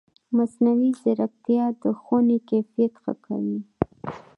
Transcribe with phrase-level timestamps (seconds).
[0.37, 3.59] مصنوعي ځیرکتیا د ښوونې کیفیت ښه کوي.